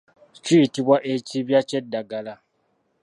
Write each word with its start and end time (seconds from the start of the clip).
Kiyitibwa 0.43 0.95
ekibya 1.13 1.59
ky'eddagala. 1.69 2.33